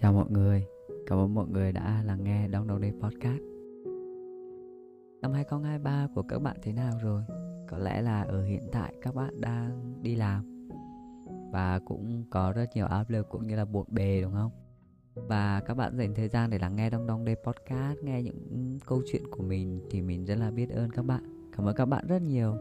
[0.00, 0.66] Chào mọi người,
[1.06, 3.42] cảm ơn mọi người đã lắng nghe Đông Đầu Đây Podcast.
[5.22, 7.22] Năm 2023 của các bạn thế nào rồi?
[7.68, 10.68] Có lẽ là ở hiện tại các bạn đang đi làm.
[11.52, 14.50] Và cũng có rất nhiều áp lực cũng như là bộn bề đúng không?
[15.14, 18.78] Và các bạn dành thời gian để lắng nghe Đong Đong Đây Podcast Nghe những
[18.86, 21.50] câu chuyện của mình thì mình rất là biết ơn các bạn.
[21.56, 22.56] Cảm ơn các bạn rất nhiều.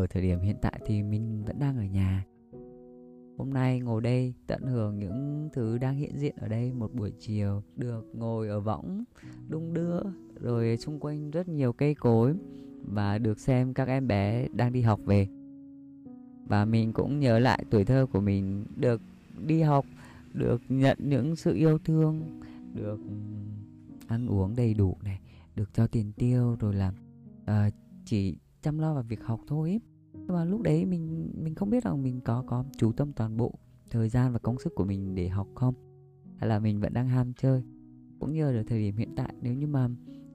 [0.00, 2.24] Ở thời điểm hiện tại thì mình vẫn đang ở nhà.
[3.38, 6.72] Hôm nay ngồi đây tận hưởng những thứ đang hiện diện ở đây.
[6.72, 9.04] Một buổi chiều được ngồi ở võng
[9.48, 10.00] đung đưa
[10.40, 12.34] rồi xung quanh rất nhiều cây cối
[12.82, 15.28] và được xem các em bé đang đi học về.
[16.46, 19.00] Và mình cũng nhớ lại tuổi thơ của mình được
[19.46, 19.86] đi học
[20.32, 22.40] được nhận những sự yêu thương
[22.74, 23.00] được
[24.06, 25.20] ăn uống đầy đủ này
[25.56, 26.92] được cho tiền tiêu rồi là
[27.42, 27.74] uh,
[28.04, 29.80] chỉ chăm lo vào việc học thôi ấy
[30.28, 33.36] nhưng mà lúc đấy mình mình không biết rằng mình có có chú tâm toàn
[33.36, 33.54] bộ
[33.90, 35.74] thời gian và công sức của mình để học không?
[36.36, 37.62] Hay là mình vẫn đang ham chơi?
[38.18, 39.88] Cũng như ở thời điểm hiện tại nếu như mà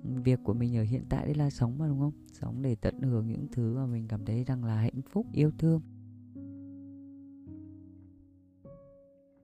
[0.04, 2.12] việc của mình ở hiện tại đấy là sống mà đúng không?
[2.32, 5.52] Sống để tận hưởng những thứ mà mình cảm thấy rằng là hạnh phúc yêu
[5.58, 5.82] thương.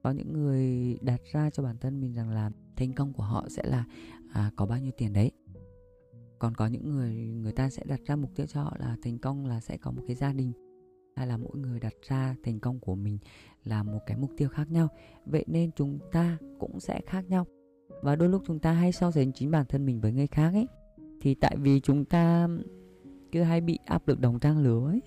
[0.02, 3.46] Có những người đặt ra cho bản thân mình rằng là thành công của họ
[3.48, 3.84] sẽ là
[4.32, 5.30] à, có bao nhiêu tiền đấy
[6.40, 9.18] còn có những người người ta sẽ đặt ra mục tiêu cho họ là thành
[9.18, 10.52] công là sẽ có một cái gia đình,
[11.16, 13.18] hay là mỗi người đặt ra thành công của mình
[13.64, 14.88] là một cái mục tiêu khác nhau.
[15.26, 17.46] Vậy nên chúng ta cũng sẽ khác nhau.
[18.02, 20.50] Và đôi lúc chúng ta hay so sánh chính bản thân mình với người khác
[20.52, 20.66] ấy.
[21.20, 22.48] Thì tại vì chúng ta
[23.32, 25.02] cứ hay bị áp lực đồng trang lứa ấy.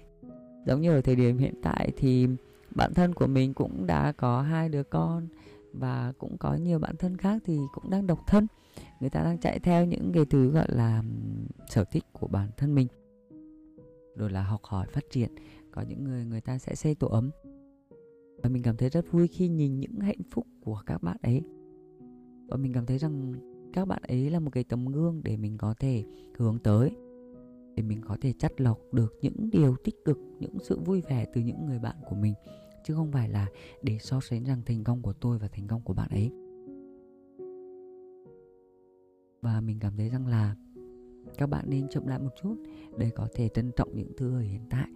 [0.65, 2.27] Giống như ở thời điểm hiện tại thì
[2.75, 5.27] bản thân của mình cũng đã có hai đứa con
[5.73, 8.47] và cũng có nhiều bạn thân khác thì cũng đang độc thân
[8.99, 11.03] người ta đang chạy theo những cái thứ gọi là
[11.69, 12.87] sở thích của bản thân mình.
[14.15, 15.29] Rồi là học hỏi, phát triển.
[15.71, 17.31] Có những người người ta sẽ xây tổ ấm.
[18.43, 21.41] Và mình cảm thấy rất vui khi nhìn những hạnh phúc của các bạn ấy.
[22.47, 23.33] Và mình cảm thấy rằng
[23.73, 26.03] các bạn ấy là một cái tấm gương để mình có thể
[26.37, 26.91] hướng tới.
[27.75, 31.25] Để mình có thể chắt lọc được những điều tích cực, những sự vui vẻ
[31.33, 32.33] từ những người bạn của mình.
[32.83, 33.47] Chứ không phải là
[33.83, 36.31] để so sánh rằng thành công của tôi và thành công của bạn ấy
[39.43, 40.55] và mình cảm thấy rằng là
[41.37, 42.55] các bạn nên chậm lại một chút
[42.97, 44.87] để có thể trân trọng những thứ ở hiện tại.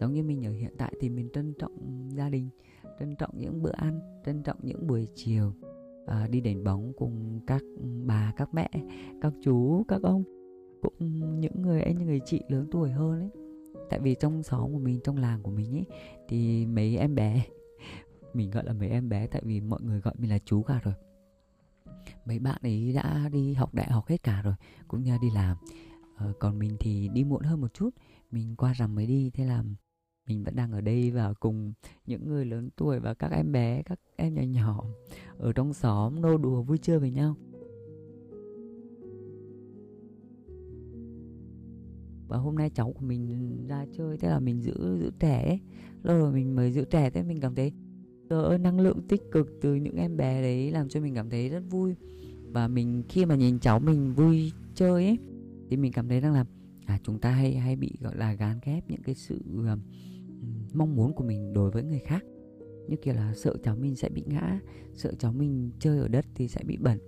[0.00, 1.72] Giống như mình ở hiện tại thì mình trân trọng
[2.16, 2.48] gia đình
[2.98, 5.52] trân trọng những bữa ăn trân trọng những buổi chiều
[6.06, 7.62] à, đi đánh bóng cùng các
[8.06, 8.70] bà các mẹ
[9.20, 10.24] các chú các ông
[10.82, 10.94] cũng
[11.40, 13.30] những người anh những người chị lớn tuổi hơn ấy.
[13.90, 15.84] Tại vì trong xóm của mình trong làng của mình ấy
[16.28, 17.42] thì mấy em bé
[18.34, 20.80] mình gọi là mấy em bé tại vì mọi người gọi mình là chú cả
[20.84, 20.94] rồi
[22.26, 24.54] mấy bạn ấy đã đi học đại học hết cả rồi
[24.88, 25.56] cũng như đi làm.
[26.16, 27.90] Ờ, còn mình thì đi muộn hơn một chút.
[28.30, 29.64] Mình qua rằm mới đi thế là
[30.26, 31.72] mình vẫn đang ở đây và cùng
[32.06, 34.84] những người lớn tuổi và các em bé các em nhỏ nhỏ
[35.38, 37.36] ở trong xóm nô đùa vui chơi với nhau.
[42.28, 45.60] Và hôm nay cháu của mình ra chơi thế là mình giữ giữ trẻ ấy.
[46.02, 47.72] lâu rồi mình mới giữ trẻ thế mình cảm thấy
[48.30, 51.30] trời ơi năng lượng tích cực từ những em bé đấy làm cho mình cảm
[51.30, 51.94] thấy rất vui.
[52.52, 55.18] Và mình khi mà nhìn cháu mình vui chơi ấy
[55.68, 56.44] thì mình cảm thấy rằng là
[56.86, 59.80] à chúng ta hay hay bị gọi là gán ghép những cái sự um,
[60.74, 62.24] mong muốn của mình đối với người khác.
[62.88, 64.60] Như kiểu là sợ cháu mình sẽ bị ngã
[64.94, 66.98] sợ cháu mình chơi ở đất thì sẽ bị bẩn.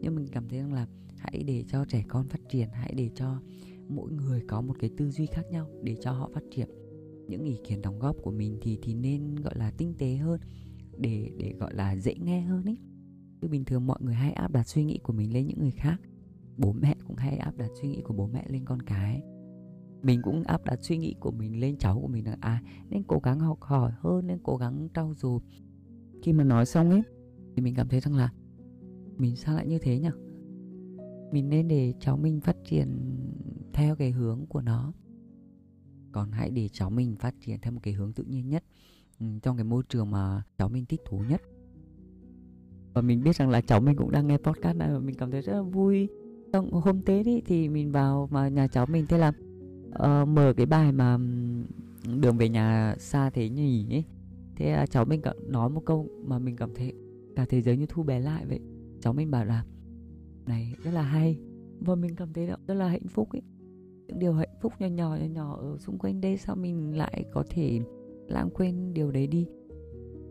[0.00, 0.86] Nhưng mình cảm thấy rằng là
[1.18, 3.40] hãy để cho trẻ con phát triển hãy để cho
[3.88, 6.68] mỗi người có một cái tư duy khác nhau để cho họ phát triển
[7.28, 10.40] những ý kiến đóng góp của mình thì thì nên, gọi là, tinh tế hơn,
[10.98, 12.78] để để, gọi là, dễ nghe hơn ấy.
[13.40, 15.70] Chứ bình thường mọi người hay áp đặt suy nghĩ của mình lên những người
[15.70, 16.00] khác,
[16.56, 19.22] bố mẹ cũng hay áp đặt suy nghĩ của bố mẹ lên con cái.
[20.02, 23.02] Mình cũng áp đặt suy nghĩ của mình lên cháu của mình là à nên
[23.02, 25.40] cố gắng học hỏi hơn, nên cố gắng trau dồi.
[26.22, 27.02] Khi mà nói xong ấy,
[27.56, 28.32] thì mình cảm thấy rằng là,
[29.16, 30.08] mình sao lại như thế nhỉ?
[31.32, 33.16] Mình nên để cháu mình phát triển
[33.72, 34.92] theo cái hướng của nó
[36.16, 38.64] còn hãy để cháu mình phát triển theo một cái hướng tự nhiên nhất
[39.20, 41.42] ừ, trong cái môi trường mà cháu mình thích thú nhất.
[42.94, 45.30] Và mình biết rằng là cháu mình cũng đang nghe podcast này và mình cảm
[45.30, 46.08] thấy rất là vui.
[46.52, 49.28] Trong hôm tết ý, thì mình vào mà nhà cháu mình thế là
[49.88, 51.18] uh, mở cái bài mà
[52.06, 54.04] ừ, đường về nhà xa thế nhỉ ấy
[54.56, 56.92] thế là cháu mình nói một câu mà mình cảm thấy
[57.36, 58.60] cả thế giới như thu bé lại vậy.
[59.00, 59.64] Cháu mình bảo là
[60.46, 61.38] này rất là hay.
[61.80, 63.42] Và mình cảm thấy rất là hạnh phúc ấy
[64.08, 67.24] những điều hạnh phúc nhỏ nhỏ nhỏ nhỏ ở xung quanh đây sao mình lại
[67.32, 67.80] có thể
[68.28, 69.46] lãng quên điều đấy đi?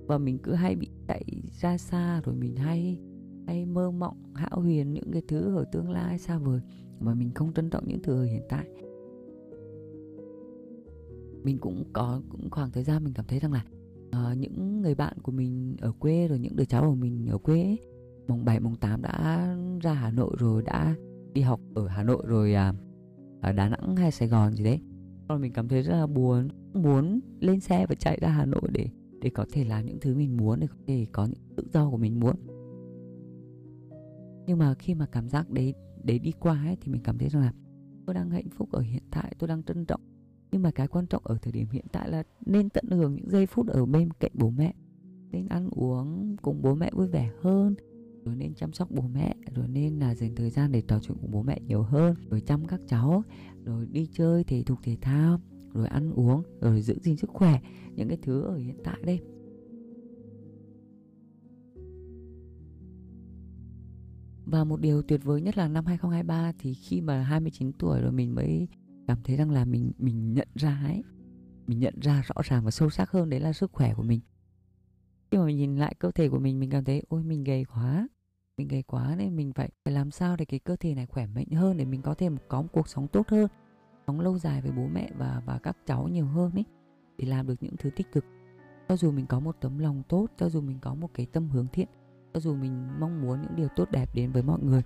[0.08, 1.26] Và mình cứ hay bị chạy
[1.62, 3.00] ra xa rồi mình hay
[3.48, 6.60] hay mơ mộng hão huyền những cái thứ ở tương lai xa vời.
[7.00, 8.66] Mà mình không trân trọng những thứ ở hiện tại.
[11.44, 13.66] Mình cũng có cũng khoảng thời gian mình cảm thấy rằng là
[14.08, 17.38] uh, những người bạn của mình ở quê rồi những đứa cháu của mình ở
[17.38, 17.80] quê ấy,
[18.28, 19.48] mùng 7 mùng 8 đã
[19.82, 20.96] ra Hà Nội rồi đã
[21.34, 22.85] đi học ở Hà Nội rồi uh,
[23.46, 24.80] ở Đà Nẵng hay Sài Gòn gì đấy.
[25.30, 28.70] Rồi mình cảm thấy rất là buồn, muốn lên xe và chạy ra Hà Nội
[28.72, 28.88] để
[29.22, 31.90] để có thể làm những thứ mình muốn, để có thể có những tự do
[31.90, 32.36] của mình muốn.
[34.48, 37.30] Nhưng mà khi mà cảm giác đấy đấy đi qua ấy, thì mình cảm thấy
[37.30, 37.54] rằng là
[38.06, 40.02] tôi đang hạnh phúc ở hiện tại, tôi đang trân trọng.
[40.52, 43.30] Nhưng mà cái quan trọng ở thời điểm hiện tại là nên tận hưởng những
[43.30, 44.74] giây phút ở bên cạnh bố mẹ,
[45.32, 47.76] nên ăn uống cùng bố mẹ vui vẻ hơn
[48.26, 51.18] rồi nên chăm sóc bố mẹ, rồi nên là dành thời gian để trò chuyện
[51.22, 53.24] cùng bố mẹ nhiều hơn, rồi chăm các cháu,
[53.64, 55.40] rồi đi chơi thể dục thể thao,
[55.74, 57.62] rồi ăn uống, rồi giữ gìn sức khỏe,
[57.96, 59.20] những cái thứ ở hiện tại đây.
[64.46, 68.12] Và một điều tuyệt vời nhất là năm 2023 thì khi mà 29 tuổi rồi
[68.12, 68.68] mình mới
[69.08, 71.04] cảm thấy rằng là mình mình nhận ra ấy,
[71.68, 74.20] mình nhận ra rõ ràng và sâu sắc hơn đấy là sức khỏe của mình.
[75.32, 77.66] Khi mà mình nhìn lại cơ thể của mình mình cảm thấy, ôi, mình gầy
[77.66, 78.08] quá
[78.58, 81.26] mình gầy quá nên mình phải phải làm sao để cái cơ thể này khỏe
[81.26, 83.48] mạnh hơn để mình có thể có một cuộc sống tốt hơn,
[84.08, 86.66] sống lâu dài với bố mẹ và và các cháu nhiều hơn ấy,
[87.18, 88.26] để làm được những thứ tích cực.
[88.90, 91.50] Cho dù mình có một tấm lòng tốt, cho dù mình có một cái tâm
[91.50, 91.88] hướng thiện,
[92.34, 94.82] cho dù mình mong muốn những điều tốt đẹp đến với mọi người,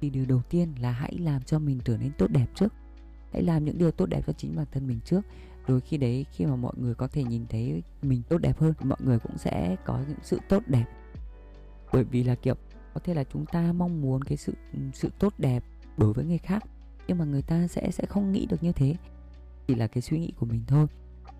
[0.00, 2.72] thì điều đầu tiên là hãy làm cho mình trở nên tốt đẹp trước.
[3.32, 5.20] Hãy làm những điều tốt đẹp cho chính bản thân mình trước.
[5.66, 8.74] Rồi khi đấy, khi mà mọi người có thể nhìn thấy mình tốt đẹp hơn,
[8.82, 10.84] mọi người cũng sẽ có những sự tốt đẹp.
[11.92, 12.54] Bởi vì là, kiểu
[12.94, 15.64] có thể là chúng ta mong muốn cái sự ừ, sự tốt đẹp
[15.96, 16.64] đối với người khác
[17.06, 18.96] nhưng mà người ta sẽ sẽ không nghĩ được như thế.
[19.66, 20.86] Chỉ là cái suy nghĩ của mình thôi.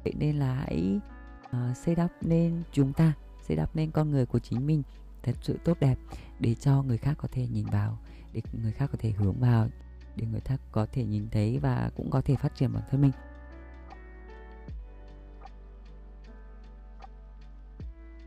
[0.04, 1.00] Vậy nên là hãy
[1.46, 3.12] uh, xây đắp nên chúng ta
[3.43, 4.82] xây đắp nên con người của chính mình
[5.22, 5.99] thật sự tốt đẹp
[6.40, 7.99] để cho người khác có thể nhìn vào
[8.32, 9.69] để người khác có thể hướng vào
[10.16, 13.00] để người khác có thể nhìn thấy và cũng có thể phát triển bản thân
[13.00, 13.12] mình.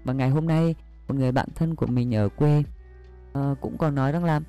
[0.04, 0.76] Và ngày hôm nay
[1.08, 2.64] một người bạn thân của mình ở quê
[3.40, 4.42] uh, cũng còn nói rằng là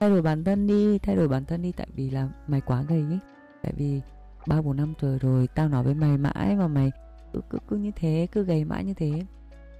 [0.00, 2.82] thay đổi bản thân đi thay đổi bản thân đi tại vì là mày quá
[2.82, 3.18] gầy ấy.
[3.62, 4.00] Tại vì
[4.46, 6.92] ba bốn năm trời rồi tao nói với mày mãi mà mày
[7.32, 9.26] cứ cứ cứ như thế cứ gầy mãi như thế.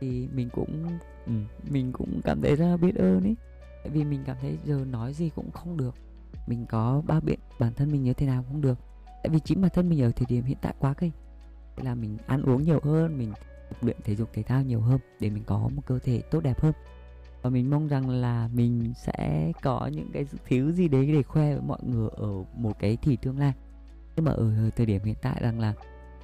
[0.01, 1.33] Thì mình cũng ừ,
[1.71, 3.37] mình cũng cảm thấy rất là biết ơn ấy.
[3.83, 5.95] Tại vì mình cảm thấy giờ nói gì cũng không được.
[6.47, 8.79] Mình có bao biện bản thân mình như thế nào cũng được.
[9.05, 11.13] Tại vì chính bản thân mình ở thời điểm hiện tại quá cây
[11.77, 13.33] là mình ăn uống nhiều hơn mình
[13.81, 16.61] luyện thể dục thể thao nhiều hơn để mình có một cơ thể tốt đẹp
[16.61, 16.73] hơn
[17.45, 21.53] và mình mong rằng là mình sẽ có những cái thứ gì đấy để khoe
[21.53, 23.53] với mọi người ở một cái thì tương lai.
[24.17, 25.75] Nhưng mà ở thời điểm hiện tại rằng là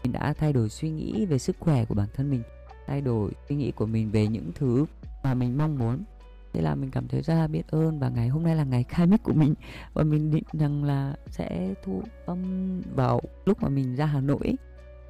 [0.02, 2.42] mình đã thay đổi suy nghĩ về sức khỏe của bản thân mình,
[2.86, 4.86] thay đổi suy nghĩ của mình về những thứ
[5.24, 6.04] mà mình mong muốn.
[6.52, 8.84] Thế là mình cảm thấy rất là biết ơn và ngày hôm nay là ngày
[8.84, 9.54] khai mic của mình.
[9.94, 14.54] Và mình định rằng là sẽ thu âm vào lúc mà mình ra Hà Nội.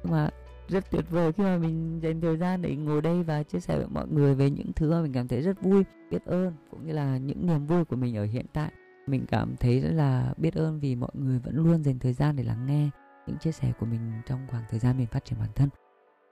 [0.03, 0.29] Nhưng mà
[0.71, 3.77] rất tuyệt vời khi mà mình dành thời gian để ngồi đây và chia sẻ
[3.77, 6.85] với mọi người về những thứ mà mình cảm thấy rất vui, biết ơn, cũng
[6.85, 8.71] như là những niềm vui của mình ở hiện tại.
[9.07, 12.35] Mình cảm thấy rất là biết ơn vì mọi người vẫn luôn dành thời gian
[12.35, 12.89] để lắng nghe
[13.27, 15.69] những chia sẻ của mình trong khoảng thời gian mình phát triển bản thân.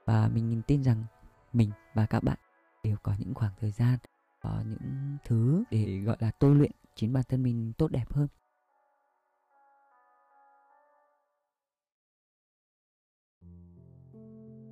[0.04, 1.04] Và mình tin rằng
[1.52, 2.38] mình và các bạn
[2.84, 3.98] đều có những khoảng thời gian,
[4.42, 8.28] có những thứ để, gọi là, tôi luyện chính bản thân mình tốt đẹp hơn.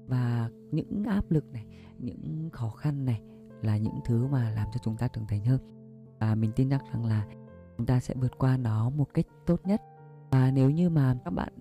[0.09, 1.65] Và những áp lực này
[1.99, 3.21] những khó khăn này
[3.62, 5.61] là những thứ mà làm cho chúng ta trưởng thành hơn.
[6.19, 7.27] Và mình tin chắc rằng là
[7.77, 9.83] chúng ta sẽ vượt qua nó một cách tốt nhất.
[10.31, 11.53] Và nếu như mà các bạn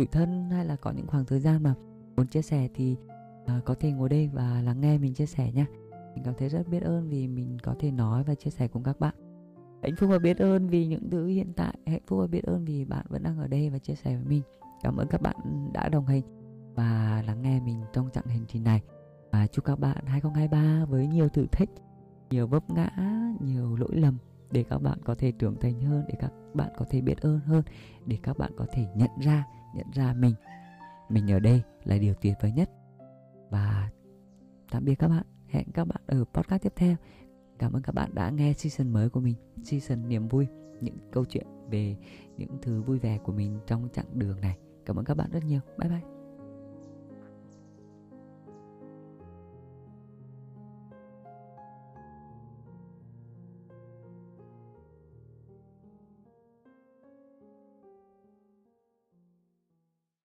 [0.00, 1.74] uh, thân hay là có những khoảng thời gian mà
[2.16, 2.96] muốn chia sẻ thì
[3.42, 5.66] uh, có thể ngồi đây và lắng nghe mình chia sẻ nhé
[6.14, 8.82] mình cảm thấy rất biết ơn vì mình có thể nói và chia sẻ cùng
[8.82, 9.14] các bạn.
[9.82, 11.74] Hạnh phúc và biết ơn vì những thứ hiện tại.
[11.86, 14.24] Hạnh phúc và biết ơn vì bạn vẫn đang ở đây và chia sẻ với
[14.24, 14.42] mình.
[14.82, 15.36] Cảm ơn các bạn
[15.72, 16.39] đã đồng hành
[16.80, 18.80] và lắng nghe mình trong chặng hành trình này.
[19.30, 21.68] Và chúc các bạn 2023 với nhiều thử thách,
[22.30, 22.90] nhiều vấp ngã,
[23.40, 24.18] nhiều lỗi lầm
[24.50, 27.40] để các bạn có thể trưởng thành hơn, để các bạn có thể biết ơn
[27.40, 27.62] hơn,
[28.06, 29.44] để các bạn có thể nhận ra
[29.74, 30.34] nhận ra mình.
[31.08, 32.70] Mình ở đây là điều tuyệt vời nhất.
[33.50, 33.90] Và
[34.70, 35.26] tạm biệt các bạn.
[35.48, 36.96] Hẹn các bạn ở podcast tiếp theo.
[37.58, 40.46] Cảm ơn các bạn đã nghe season mới của mình, season niềm vui,
[40.80, 41.96] những câu chuyện về
[42.36, 44.58] những thứ vui vẻ của mình trong chặng đường này.
[44.86, 45.60] Cảm ơn các bạn rất nhiều.
[45.78, 46.19] Bye bye.